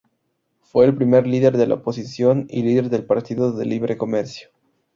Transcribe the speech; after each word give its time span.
Fue 0.61 0.85
el 0.85 0.95
primer 0.95 1.27
líder 1.27 1.55
de 1.57 1.67
la 1.67 1.75
oposición 1.75 2.47
y 2.49 2.63
líder 2.63 2.89
del 2.89 3.05
Partido 3.05 3.51
del 3.51 3.69
Libre 3.69 3.97
Comercio. 3.97 4.49